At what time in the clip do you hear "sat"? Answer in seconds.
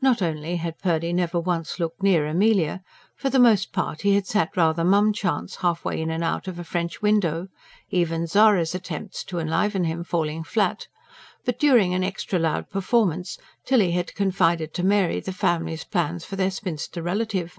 4.26-4.56